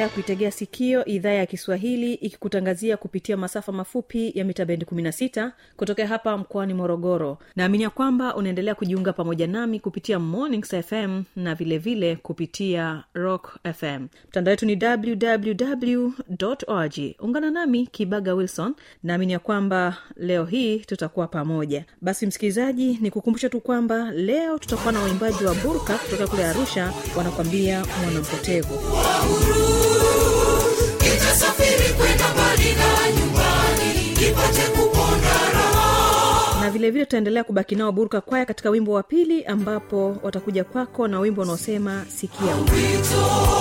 [0.00, 6.06] unaendelea kuitegea sikio idhaa ya kiswahili ikikutangazia kupitia masafa mafupi ya mita bendi 16 kutokea
[6.06, 7.38] hapa mkoani morogoro.
[7.56, 13.58] Naamini ya kwamba unaendelea kujiunga pamoja nami kupitia mornings fm na vilevile vile kupitia rock
[13.74, 16.10] fm mtandao wetu ni www
[17.20, 18.74] ungana nami kibaga wilson.
[19.02, 21.84] Naamini ya kwamba leo hii tutakuwa pamoja.
[22.00, 26.92] Basi msikilizaji ni kukumbusha tu kwamba leo tutakuwa na waimbaji wa burka kutoka kule arusha
[27.16, 28.74] wanakwambia mwanampotevu
[36.60, 41.20] na vilevile tutaendelea kubaki nao burka kwaya katika wimbo wa pili ambapo watakuja kwako na
[41.20, 43.59] wimbo unaosema sikia wito.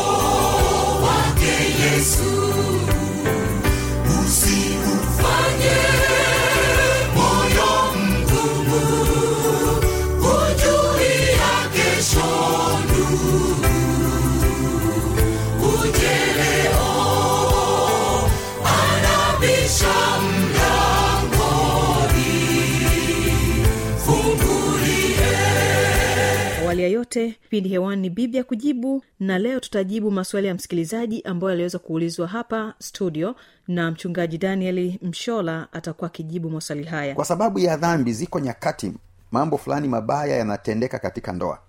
[26.99, 32.27] Yote kipindi hewani ni biblia kujibu na leo tutajibu maswali ya msikilizaji ambayo aliweza kuulizwa
[32.27, 33.35] hapa studio
[33.67, 37.15] na mchungaji danieli mshola atakuwa akijibu maswali haya.
[37.15, 38.93] Kwa sababu ya dhambi ziko nyakati
[39.31, 41.59] mambo fulani mabaya yanatendeka katika ndoa.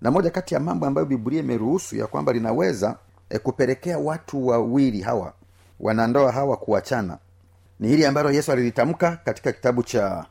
[0.00, 2.96] Na moja kati ya mambo ambayo biblia imeruhusu ya kwamba linaweza
[3.30, 5.32] e, kupelekea watu wawili hawa
[5.80, 7.18] wanandoa hawa kuachana
[7.80, 10.26] ni hili ambalo yesu alilitamka katika kitabu cha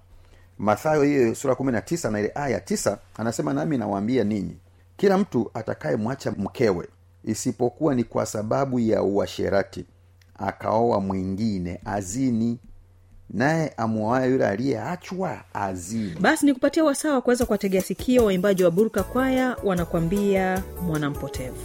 [0.63, 4.57] mathayo hiyo sura kumi na tisa na ile aya tisa anasema nami nawaambia ninyi
[4.97, 6.87] kila mtu atakayemwacha mkewe
[7.23, 9.85] isipokuwa ni kwa sababu ya uasherati
[10.39, 12.59] akaoa mwingine azini
[13.29, 16.15] naye amuoaye yule aliyeachwa azini.
[16.19, 21.57] Basi ni kupatia wasaa wa kuweza kuwategea sikio waimbaji wa burka kwaya wanakwambia mwanampotevu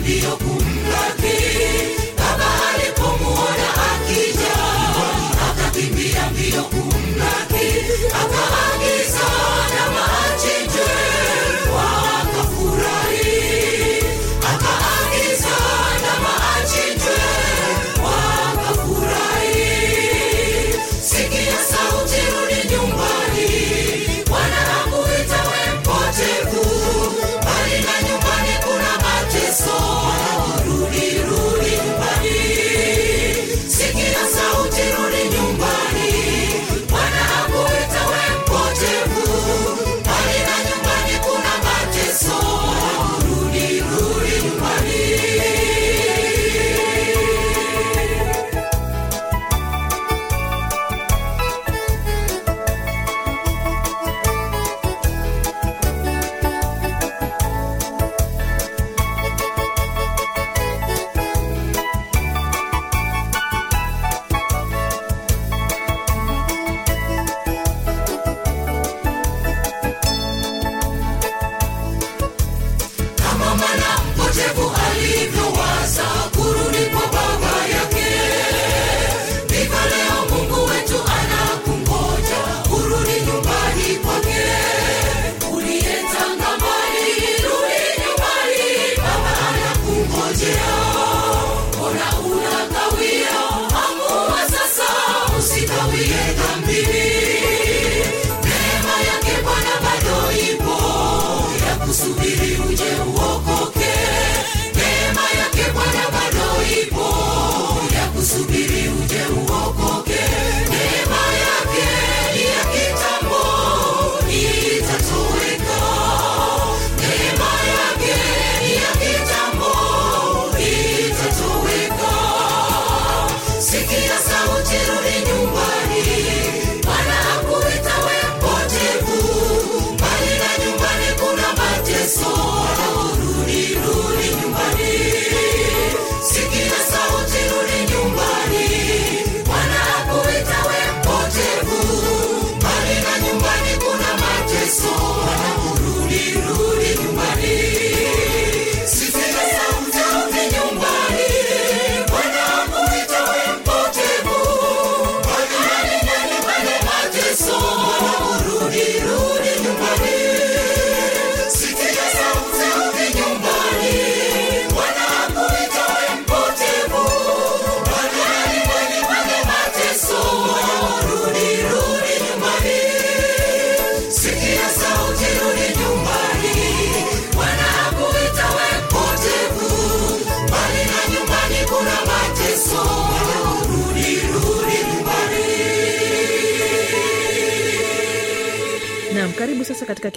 [0.00, 1.19] yaliyokumba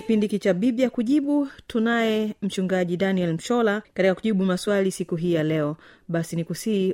[0.03, 5.43] kipindi hiki cha biblia kujibu tunaye mchungaji daniel mshola katika kujibu maswali siku hii ya
[5.43, 5.77] leo.
[6.07, 6.93] Basi ni kusii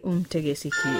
[0.56, 0.92] sikio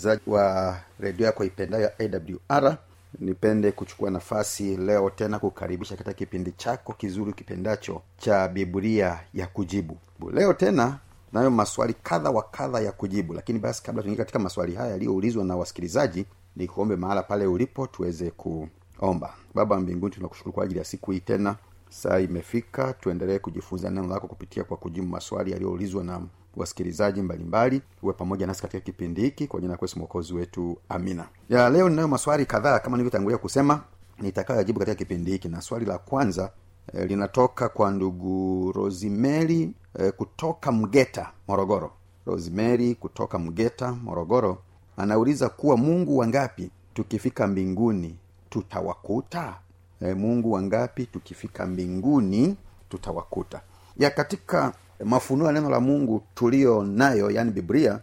[0.00, 2.76] msikilizaji wa redio yako ipendayo awr
[3.18, 9.96] nipende kuchukua nafasi leo tena kukaribisha katika kipindi chako kizuri kipendacho cha biblia ya kujibu.
[10.32, 10.98] Leo tena
[11.32, 15.44] nayo maswali kadha wa kadha ya kujibu lakini basi kabla tuingie katika maswali haya yaliyoulizwa
[15.44, 16.26] na wasikilizaji
[16.56, 19.34] nikuombe mahala pale ulipo tuweze kuomba.
[19.54, 21.56] Baba wa mbinguni tunakushukuru kwa ajili ya siku hii tena.
[21.88, 26.20] Saa imefika tuendelee kujifunza neno lako kupitia kwa kujibu maswali yaliyoulizwa na
[26.56, 29.46] wasikilizaji mbalimbali uwe pamoja nasi katika kipindi hiki.
[29.46, 31.28] Kwa jina kwesu mwokozi wetu amina.
[31.48, 33.82] Ya leo ninayo maswali kadhaa kama nilivyotangulia kusema
[34.18, 35.48] nitakayojibu katika kipindi hiki.
[35.48, 36.50] Na swali la kwanza
[36.94, 41.92] eh, linatoka kwa ndugu rosimeri eh, kutoka mgeta morogoro.
[42.26, 44.58] Rosimeri kutoka mgeta morogoro
[44.96, 48.16] anauliza kuwa mungu wangapi tukifika mbinguni
[48.50, 49.54] tutawakuta?
[50.00, 52.56] E, mungu wangapi tukifika mbinguni
[52.88, 53.60] tutawakuta?
[53.96, 54.72] Ya katika
[55.04, 58.00] mafunuo ya neno la mungu tulio nayo yani biblia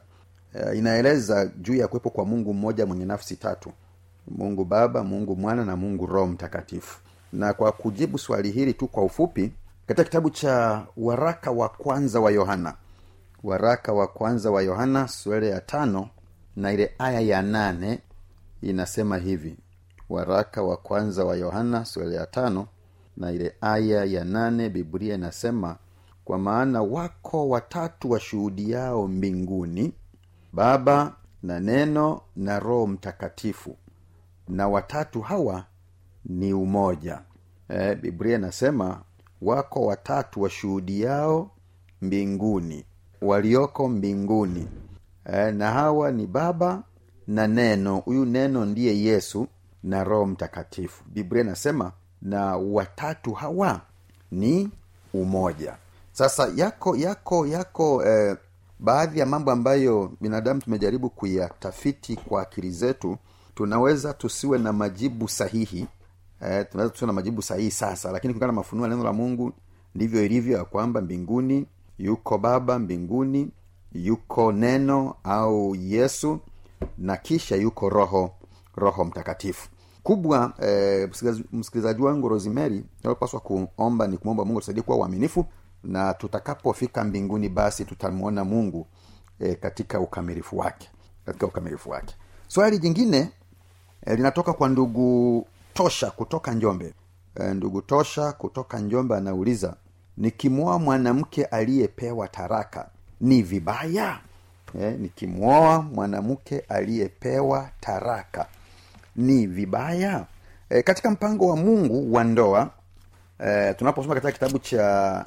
[0.56, 3.72] uh, inaeleza juu ya kuwepo kwa mungu mmoja mwenye nafsi tatu.
[4.28, 7.00] Mungu baba mungu mwana na mungu roho mtakatifu.
[7.34, 9.52] Na kwa kujibu swali hili tu kwa ufupi
[9.88, 12.74] katika kitabu cha waraka wa kwanza wa yohana
[13.44, 16.10] waraka wa kwanza wa yohana sura ya tano
[16.56, 18.00] na ile aya ya nane
[18.62, 19.58] inasema hivi.
[20.10, 22.68] Waraka wa kwanza wa yohana sura ya tano
[23.18, 25.76] na ile aya ya nane biblia inasema
[26.28, 29.94] kwa maana wako watatu washuhudiao mbinguni
[30.54, 33.78] baba na neno na roho mtakatifu.
[34.48, 35.66] Na watatu hawa
[36.26, 37.22] ni umoja.
[37.70, 39.02] E, biblia inasema
[39.42, 41.52] wako watatu washuhudiao
[42.02, 42.86] mbinguni
[43.22, 44.68] walioko mbinguni.
[45.26, 46.84] E, na hawa ni baba
[47.28, 47.98] na neno.
[47.98, 49.48] Huyu neno ndiye yesu
[49.84, 51.04] na roho mtakatifu.
[51.08, 51.92] Biblia inasema
[52.22, 53.82] na watatu hawa
[54.32, 54.70] ni
[55.14, 55.78] umoja
[56.18, 58.38] sasa yako yako yako eh,
[58.80, 63.18] baadhi ya mambo ambayo binadamu tumejaribu kuyatafiti kwa akili zetu
[63.56, 65.88] tunaweza tusiwe na majibu sahihi.
[66.42, 69.52] Eh, tunaweza tusiwe na majibu sahihi sasa lakini kulingana na mafunuo ya neno la mungu
[69.96, 71.66] ndivyo ilivyo ya kwamba mbinguni
[71.98, 73.52] yuko baba mbinguni
[73.94, 76.40] yuko neno au yesu
[76.98, 78.32] na kisha yuko roho
[78.76, 79.70] roho mtakatifu.
[80.04, 81.10] Kubwa eh,
[81.54, 85.46] msikilizaji- wangu rosemary inalopaswa kuomba ni kumwomba mungu tusaidie kuwa uaminifu
[85.84, 88.88] na tutakapofika mbinguni basi tutamwona mungu
[89.40, 90.90] e, katika ukamilifu wake
[91.26, 92.16] katika ukamilifu wake.
[92.48, 93.30] Swali jingine
[94.06, 96.94] e, linatoka kwa ndugu tosha kutoka njombe.
[97.36, 99.76] E, ndugu tosha kutoka njombe anauliza
[100.18, 102.90] nikimwoa mwanamke aliyepewa taraka
[103.22, 104.20] ni vibaya?
[104.82, 108.46] E, nikimwoa mwanamke aliyepewa taraka
[109.16, 110.26] ni vibaya?
[110.70, 112.70] E, katika mpango wa mungu wa ndoa
[113.40, 115.26] e, tunaposoma katika kitabu cha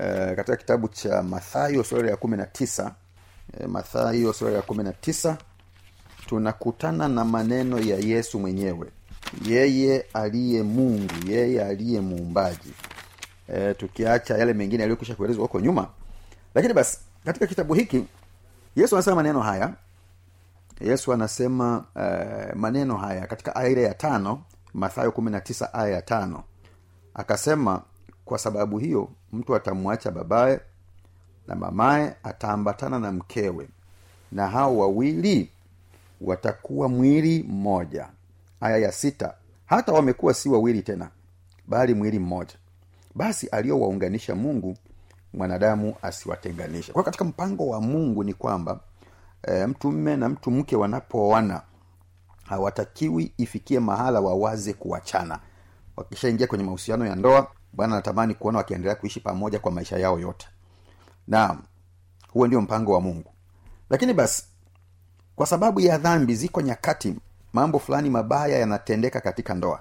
[0.00, 2.94] e, katika kitabu cha mathayo sura ya kumi na tisa
[3.60, 5.38] e, mathayo sura ya kumi na tisa
[6.26, 8.86] tunakutana na maneno ya yesu mwenyewe.
[9.46, 12.72] Yeye aliye mungu yeye aliye muumbaji.
[13.48, 15.88] E, tukiacha yale mengine yaliyokwisha kuelezwa huko nyuma.
[16.54, 18.04] Lakini basi katika kitabu hiki
[18.76, 19.74] yesu anasema maneno haya.
[20.80, 24.42] Yesu anasema uh, maneno haya katika aya ya tano
[24.74, 26.44] mathayo kumi na tisa aya ya tano.
[27.14, 27.82] Akasema
[28.26, 30.60] kwa sababu hiyo mtu atamwacha babaye
[31.46, 33.68] na mamaye ataambatana na mkewe.
[34.32, 35.50] Na hao wawili
[36.20, 38.08] watakuwa mwili mmoja.
[38.60, 39.34] Aya ya sita
[39.66, 41.10] hata wamekuwa si wawili tena
[41.66, 42.54] bali mwili mmoja.
[43.14, 44.76] Basi aliyowaunganisha mungu
[45.34, 46.92] mwanadamu asiwatenganishe.
[46.92, 48.80] Kwa katika mpango wa mungu ni kwamba
[49.42, 51.62] e, mtu mme na mtu mke wanapooana
[52.44, 55.38] hawatakiwi ifikie mahala wawaze kuachana.
[55.96, 60.48] Wakishaingia kwenye mahusiano ya ndoa bwana anatamani kuona wakiendelea kuishi pamoja kwa maisha yao yote.
[61.28, 61.58] Na
[62.32, 63.30] huo ndio mpango wa mungu.
[63.90, 64.44] Lakini basi
[65.36, 67.14] kwa sababu ya dhambi ziko nyakati
[67.52, 69.80] mambo fulani mabaya yanatendeka katika ndoa.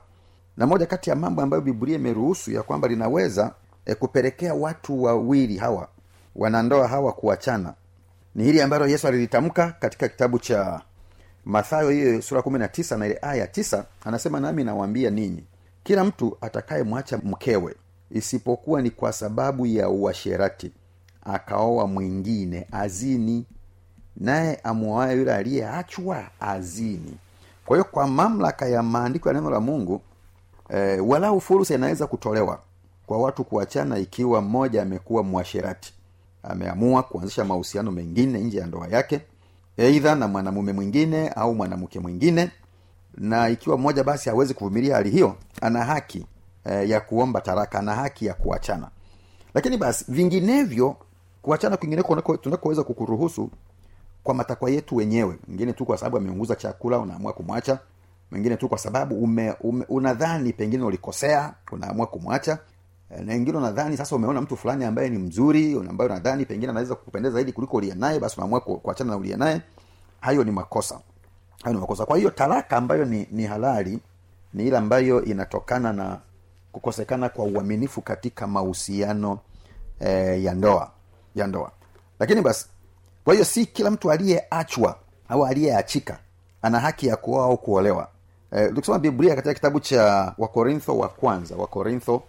[0.58, 3.52] Na moja kati ya mambo ambayo biblia imeruhusu ya kwamba linaweza
[3.86, 5.88] e, kupelekea watu wawili hawa
[6.36, 7.74] wanandoa hawa kuachana
[8.36, 10.82] ni hili ambalo yesu alilitamka katika kitabu cha
[11.46, 15.44] mathayo hiyo sura kumi na tisa na ile aya tisa anasema nami nawaambia ninyi
[15.84, 17.76] kila mtu atakayemwacha mkewe
[18.12, 20.72] isipokuwa ni kwa sababu ya uasherati.
[21.24, 23.46] Akaoa mwingine azini.
[24.18, 27.18] Naye amwoaye yule aliyeachwa azini.
[27.66, 30.02] Kwa hiyo kwa mamlaka ya maandiko ya neno la mungu
[30.70, 32.60] e, walau fursa inaweza kutolewa
[33.06, 35.94] kwa watu kuachana ikiwa mmoja amekuwa mwasherati.
[36.44, 39.22] Ameamua kuanzisha mahusiano mengine nje ya ndoa yake
[39.78, 42.52] eidha na mwanamume mwingine au mwanamke mwingine.
[43.18, 46.26] Na ikiwa mmoja basi hawezi kuvumilia hali hiyo ana haki
[46.66, 48.90] e, ya kuomba taraka na haki ya kuachana.
[49.54, 50.96] Lakini basi vinginevyo
[51.42, 53.50] kuachana kwingineko tunakoweza kukuruhusu
[54.24, 55.38] kwa matakwa yetu wenyewe.
[55.48, 57.80] Mengine tu kwa sababu ameunguza chakula unaamua kumwacha.
[58.32, 62.60] Mengine tu kwa sababu ume, ume, unadhani pengine ulikosea unaamua kumwacha.
[63.26, 67.34] Na wengine unadhani sasa umeona mtu fulani ambaye ni mzuri ambaye unadhani pengine anaweza kukupendeza
[67.34, 69.62] zaidi kuliko uliye naye basi unaamua kuachana na uliye naye.
[70.22, 71.00] Hayo ni makosa.
[71.64, 72.06] Hayo ni makosa.
[72.06, 74.00] Kwa hiyo taraka ambayo ni, ni halali
[74.54, 76.20] ni ile ambayo inatokana na
[76.80, 79.40] kukosekana kwa uaminifu katika mahusiano
[80.00, 80.92] eh, ya ndoa
[81.36, 81.72] ya ndoa.
[82.20, 82.66] Lakini basi
[83.24, 84.96] kwa hiyo si kila mtu aliyeachwa
[85.30, 86.18] au aliyeachika
[86.62, 88.08] ana haki ya kuoa au kuolewa.
[88.52, 92.24] Eh, tukisoma biblia katika kitabu cha wakorintho wa kwanza wakorintho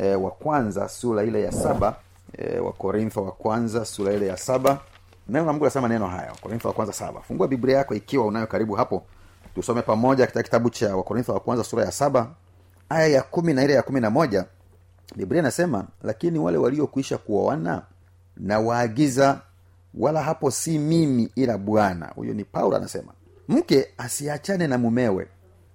[0.00, 1.96] eh, wa kwanza sura ile ya saba
[2.38, 4.78] eh, wakorintho wa kwanza sura ile ya saba.
[5.28, 7.20] Neno la mungu nasema neno haya wakorintho wa kwanza saba.
[7.20, 9.02] Fungua biblia yako ikiwa unayo karibu hapo.
[9.54, 12.26] Tusome pamoja katika kitabu cha wakorintho wa kwanza sura ya saba
[12.90, 14.44] aya ya kumi na ile ya kumi na moja
[15.16, 17.82] biblia inasema lakini wale waliokuisha kuoana
[18.36, 19.40] na waagiza
[19.94, 22.06] wala hapo si mimi ila bwana.
[22.14, 23.12] Huyo ni paulo anasema
[23.48, 25.26] mke asiachane na mumewe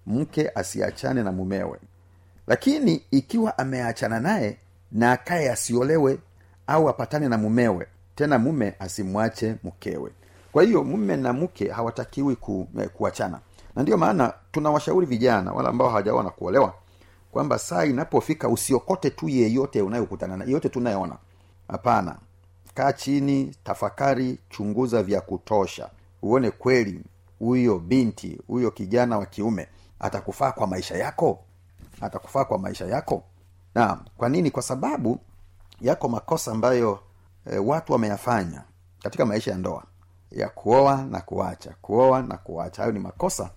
[0.05, 1.79] mke asiachane na mumewe.
[2.47, 4.57] Lakini ikiwa ameachana naye
[4.91, 6.17] na akaye asiolewe
[6.67, 10.11] au apatane na mumewe tena mume asimwache mkewe.
[10.51, 13.39] Kwa hiyo mume na mke hawatakiwi ku, eh, kuachana.
[13.75, 16.73] Na ndiyo maana tunawashauri vijana wala ambao hawajaoa kuolewa
[17.35, 21.17] kwamba saa inapofika usiokote tu yeyote unayokutana na yeyote tunayeona
[21.67, 22.15] hapana.
[22.73, 25.89] Kaa chini tafakari chunguza vya kutosha.
[26.21, 27.03] Uone kweli
[27.39, 29.67] huyo binti huyo kijana wa kiume
[29.99, 31.39] atakufaa kwa maisha yako?
[32.01, 33.23] Atakufaa kwa maisha yako?
[33.75, 34.51] Na kwa nini?
[34.51, 35.19] Kwa sababu
[35.81, 36.99] yako makosa ambayo
[37.51, 38.63] e, watu wameyafanya
[39.03, 39.83] katika maisha ya ndoa.
[40.31, 42.81] Ya kuoa na kuacha kuoa na kuacha.
[42.81, 43.49] Hayo ni makosa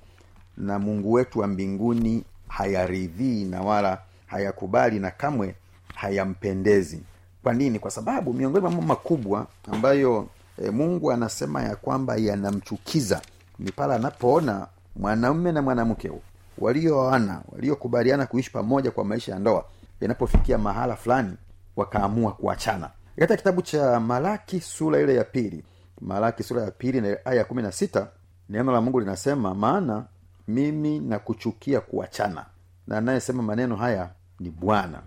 [0.57, 5.55] na mungu wetu wa mbinguni hayaridhii na wala hayakubali na kamwe
[5.95, 7.03] hayampendezi.
[7.43, 7.79] Kwa nini?
[7.79, 10.29] Kwa sababu miongoni mwa mambo makubwa ambayo
[10.65, 13.21] e, mungu anasema ya kwamba yanamchukiza
[13.59, 16.11] ni pale anapoona mwanaume na mwanamke
[16.59, 19.65] walioana waliokubaliana kuishi pamoja kwa maisha ya ndoa
[20.01, 21.37] yanapofikia mahala fulani
[21.77, 22.91] wakaamua kuachana.
[23.17, 25.65] Katika kitabu cha malaki sura ile ya pili
[26.01, 28.07] malaki sura ya pili na aya ya kumi na sita
[28.49, 30.05] neno la mungu linasema maana
[30.49, 32.47] mimi nakuchukia kuachana.
[32.87, 35.03] Na anayesema maneno haya ni bwana.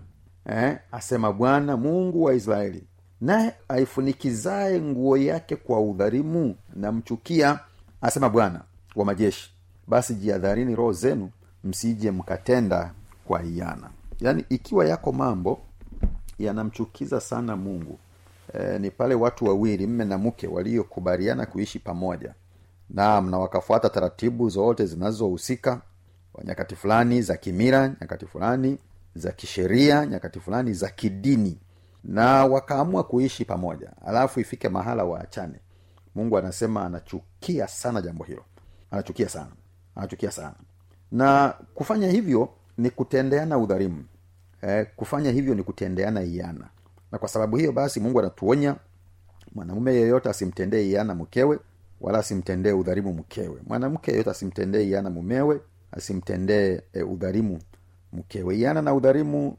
[0.46, 2.84] Eh, asema bwana mungu wa israeli
[3.20, 7.60] naye aifunikizaye nguo yake kwa udharimu namchukia
[8.00, 8.60] asema bwana
[8.96, 9.52] wa majeshi
[9.86, 11.30] basi jiadharini roho zenu
[11.64, 12.92] msije mkatenda
[13.24, 13.90] kwa hiana.
[14.20, 15.60] Yaani ikiwa yako mambo
[16.38, 17.98] yanamchukiza sana mungu
[18.54, 22.34] e, ni pale watu wawili mme na mke waliokubaliana kuishi pamoja
[22.92, 25.80] naam na wakafuata taratibu zote zinazohusika
[26.44, 28.78] nyakati fulani za kimira nyakati fulani
[29.14, 31.58] za kisheria nyakati fulani za kidini.
[32.04, 33.92] Na wakaamua kuishi pamoja.
[34.06, 35.58] Alafu ifike mahala waachane.
[36.14, 38.44] Mungu anasema anachukia sana jambo hilo.
[38.90, 39.50] Anachukia sana.
[39.96, 40.54] Anachukia sana.
[41.12, 44.04] Na kufanya hivyo ni kutendeana udharimu
[44.62, 46.68] eh, kufanya hivyo ni kutendeana iana
[47.12, 48.76] na kwa sababu hiyo basi mungu anatuonya
[49.54, 51.58] mwanamume yeyote asimtendee iana mkewe
[52.02, 53.56] wala asimtendee udhalimu mkewe.
[53.66, 55.60] Mwanamke yeyote asimtendee iana mumewe
[55.92, 57.58] asimtendee e, udhalimu
[58.12, 58.58] mkewe.
[58.58, 59.56] Iana na udhalimu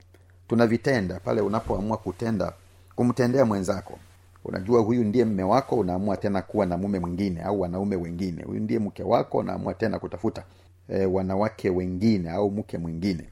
[0.47, 1.19] tunavitenda.
[1.19, 2.53] Pale unapoamua kutenda
[2.95, 3.99] kumtendea mwenzako.
[4.45, 8.43] Unajua huyu ndiye mme wako unaamua tena kuwa na mume mwingine au wanaume wengine.
[8.43, 10.43] Huyu ndiye mke wako unaamua tena kutafuta
[10.89, 13.29] e, wanawake wengine au mke mwingine.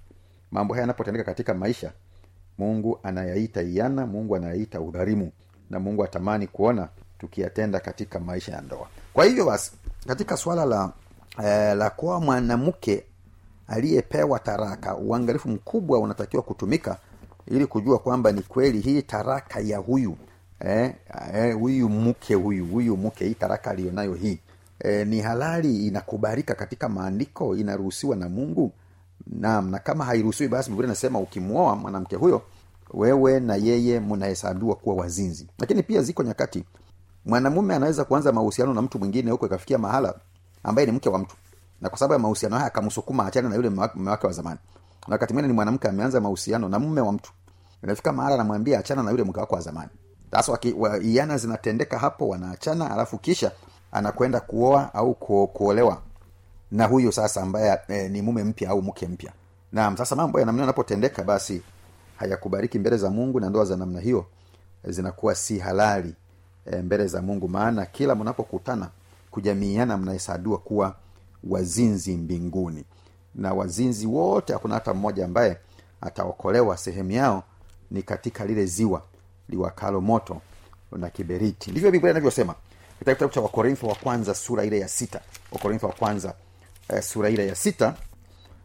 [0.52, 1.92] Mambo haya yanapotendeka katika maisha
[2.58, 5.32] mungu anayaita iana mungu anayaita udharimu
[5.70, 9.72] na mungu atamani kuona tukiyatenda katika maisha ya ndoa kwa hivyo basi
[10.08, 10.92] katika swala la
[11.44, 13.04] eh, la kuwa mwanamke
[13.68, 16.98] aliyepewa taraka uangalifu mkubwa unatakiwa kutumika
[17.48, 20.18] ili kujua kwamba ni kweli hii taraka ya huyu
[20.60, 20.94] eh,
[21.34, 24.40] eh, huyu mke huyu huyu mke hii taraka aliyonayo hii
[24.80, 28.72] eh, ni halali inakubalika katika maandiko inaruhusiwa na mungu?
[29.28, 32.42] Naam na kama hairuhusiwi basi biblia nasema ukimwoa mwanamke huyo
[32.94, 35.48] wewe na yeye mnahesabiwa kuwa wazinzi.
[35.60, 36.64] Lakini pia ziko nyakati
[37.26, 40.14] mwanamume anaweza kuanza mahusiano na mtu mwingine huko ikafikia mahala
[40.64, 41.36] ambaye ni mke wa mtu.
[41.82, 44.60] Na kwa sababu ya mahusiano haya akamsukuma achane na yule mume wake wa zamani.
[45.08, 47.32] Na wakati mwingine ni mwanamke ameanza mahusiano na mume wa mtu.
[47.84, 49.90] Inafika mahala anamwambia achana na yule mke wako wa zamani.
[50.32, 50.58] Sasa
[51.02, 53.52] iana zinatendeka hapo wanaachana alafu kisha
[53.92, 56.02] anakwenda kuoa au ku, kuolewa
[56.72, 59.32] na huyu sasa ambaye e, ni mume mpya au mke mpya.
[59.72, 61.62] Naam sasa mambo ya namna yanapotendeka basi
[62.16, 64.26] hayakubariki mbele za mungu na ndoa za namna hiyo
[64.84, 66.16] zinakuwa si halali
[66.66, 67.48] e, mbele za mungu.
[67.50, 68.90] Maana kila mnapokutana
[69.32, 70.96] kujamiiana mnahesabiwa kuwa
[71.44, 72.84] wazinzi mbinguni.
[73.36, 75.58] Na wazinzi wote hakuna hata mmoja ambaye
[76.02, 76.78] ataokolewa.
[76.78, 77.44] Sehemu yao
[77.92, 79.02] ni katika lile ziwa
[79.50, 80.42] liwakalo moto
[80.92, 81.72] na kiberiti.
[81.72, 82.56] Ndivyo biblia inavyosema.
[83.00, 85.22] Katika kitabu cha wakorintho wa kwanza sura ile ya sita.
[85.52, 86.34] Wakorintho wa kwanza
[86.90, 87.96] eh, sura ile ya sita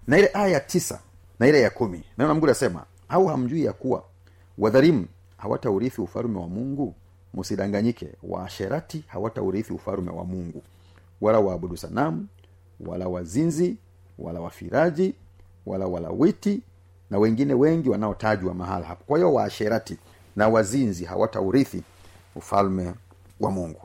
[0.07, 1.01] na ile aya ya tisa
[1.39, 2.05] na ile ya kumi.
[2.19, 4.05] Neno la au hamjui ya kuwa
[4.59, 5.07] wadhalimu
[5.37, 6.95] hawataurithi ufalume wa mungu
[7.35, 10.63] msidanganyike waasherati hawataurithi ufalume wa mungu
[11.21, 12.27] wala waabudu sanamu
[12.81, 13.77] wala wazinzi
[14.19, 15.15] wala wafiraji
[15.67, 16.63] wala walawiti
[17.11, 19.05] na wengine wengi wanaotajwa mahala hapo.
[19.05, 19.99] Kwa hiyo waasherati
[20.37, 21.83] na wazinzi hawataurithi
[22.35, 22.95] ufalme
[23.41, 23.81] wa mungu.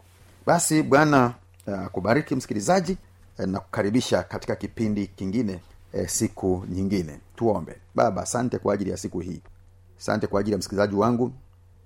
[0.46, 1.34] Basi bwana
[1.68, 2.98] uh, kubariki msikilizaji
[3.40, 5.60] uh, na kukaribisha katika kipindi kingine
[5.94, 7.20] uh, siku nyingine.
[7.36, 7.76] Tuombe.
[7.96, 9.42] Baba asante kwa ajili ya siku hii.
[10.00, 11.32] Asante kwa ajili ya msikilizaji wangu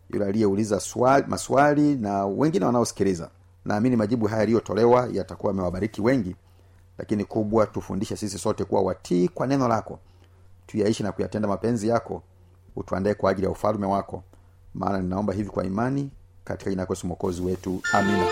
[0.09, 0.81] yule aliyeuliza
[1.27, 3.29] maswali na wengine wanaosikiliza.
[3.65, 6.35] Naamini majibu haya yaliyotolewa yatakuwa amewabariki wengi
[6.97, 9.99] lakini kubwa tufundishe sisi sote kuwa watii kwa neno lako.
[10.67, 12.23] Tuyaishi na kuyatenda mapenzi yako.
[12.75, 14.23] Utuandae kwa ajili ya ufalume wako.
[14.73, 16.09] Maana ninaomba hivi kwa imani
[16.43, 17.81] katika jina yesu mwokozi wetu.
[17.93, 18.25] Amina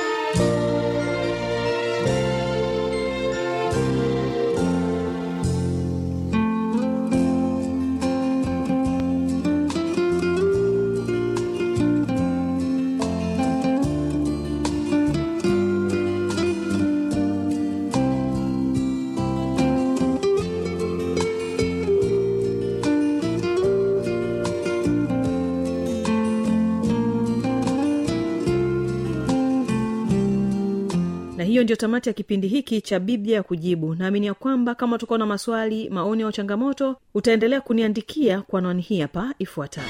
[31.74, 33.96] ndio tamati ya kipindi hiki cha biblia ya kujibu.
[33.96, 39.02] Naamini ya kwamba kama utakuwa na maswali maoni au changamoto utaendelea kuniandikia kwa anwani hii
[39.02, 39.88] hapa ifuatayo.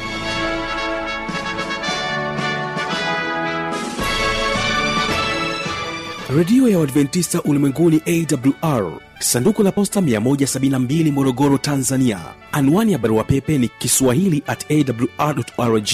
[6.38, 12.19] Redio ya uadventista ulimwenguni awr sanduku la posta 172 morogoro tanzania.
[12.52, 15.89] Anwani ya barua pepe ni kiswahili at awrrg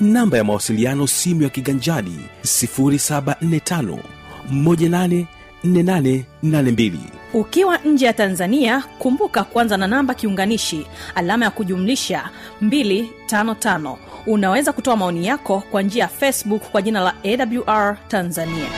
[0.00, 3.98] namba ya mawasiliano simu ya kiganjadi 745
[4.52, 6.92] 184882
[7.34, 12.30] ukiwa nje ya tanzania kumbuka kwanza na namba kiunganishi alama ya kujumlisha
[12.62, 18.68] 255 unaweza kutoa maoni yako kwa njia ya facebook kwa jina la awr tanzania.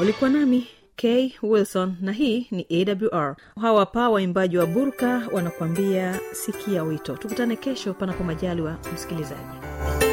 [0.00, 0.66] Ulikuwa nami
[0.96, 2.66] k wilson na hii ni
[3.12, 7.16] awr hawa pa waimbaji wa burka wanakuambia sikia wito.
[7.16, 10.09] Tukutane kesho panapo majali wa msikilizaji Sikia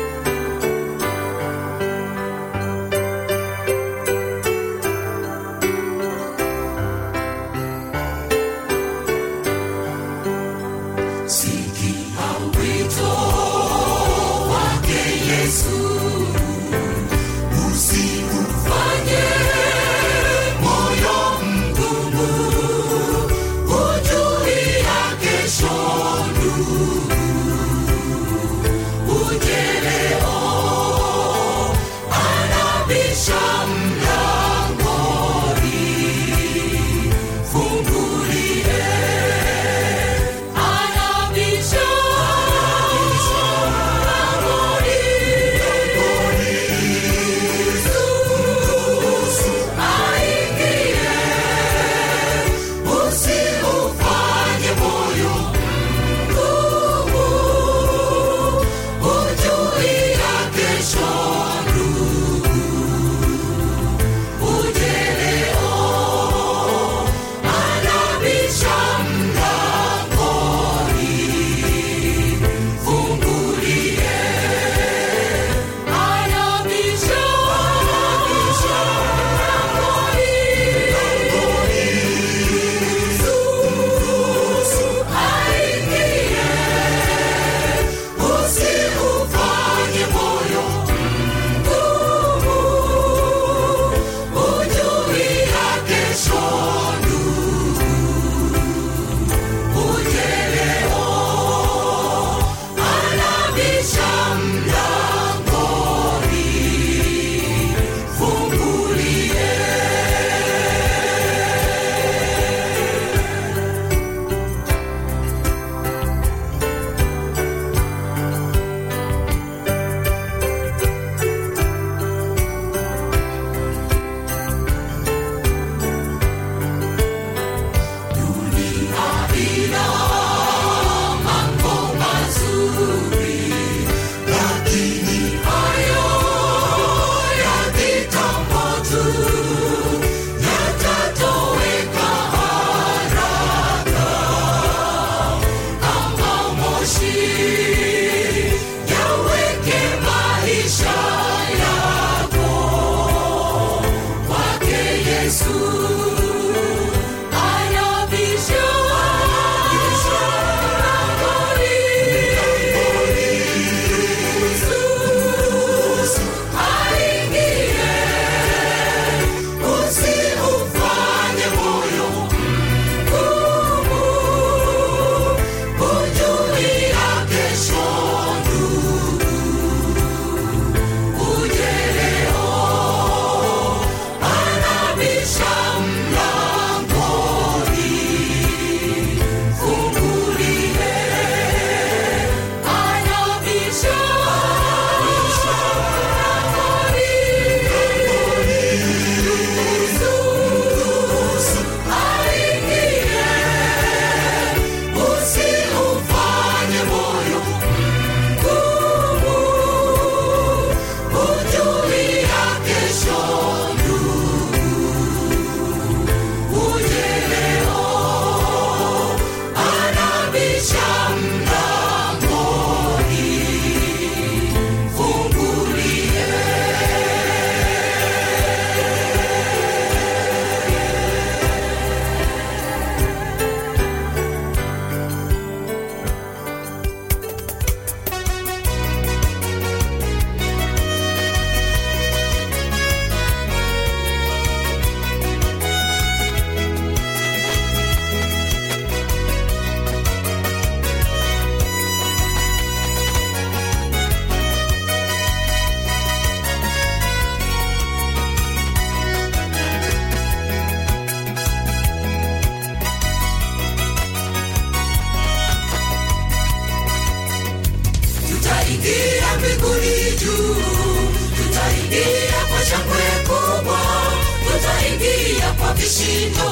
[275.28, 276.46] Tutashinda kwa vishindo,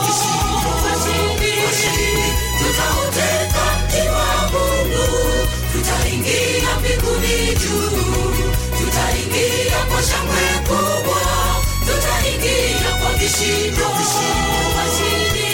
[1.66, 2.28] washindi.
[2.60, 5.06] Tutauteka mji wa Mungu,
[5.72, 11.22] tutaingia mbinguni juu, tutaingia kwa shangwe kubwa,
[11.86, 13.86] tutaingia kwa vishindo,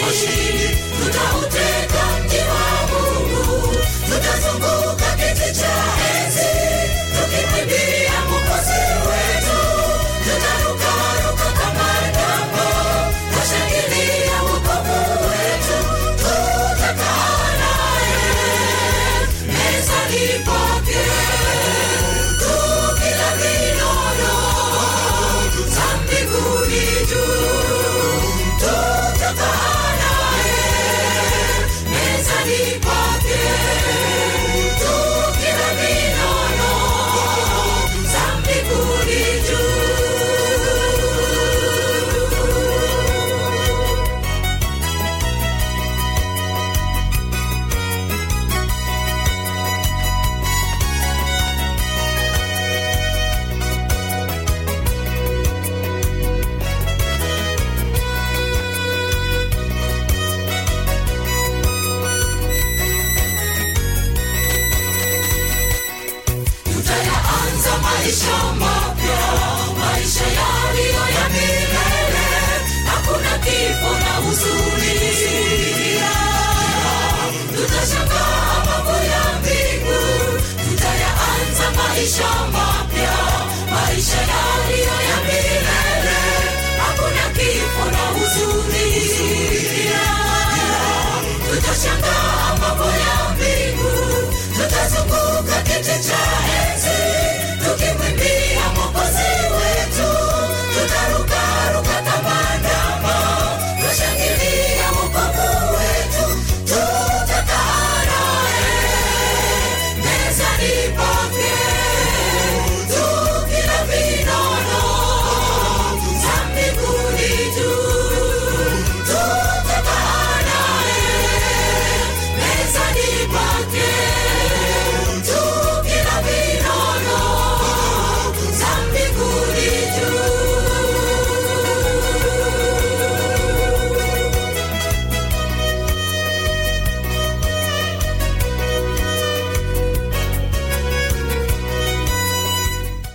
[0.04, 0.68] washindi.
[0.98, 1.51] Tutauteka